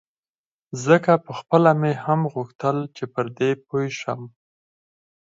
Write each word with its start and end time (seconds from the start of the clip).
ځکه 0.85 1.11
پخپله 1.27 1.71
مې 1.79 1.93
هم 2.03 2.21
غوښتل 2.33 2.77
چې 2.95 3.03
پر 3.13 3.25
دې 3.37 3.51
پوی 3.67 3.87
شم. 3.99 4.21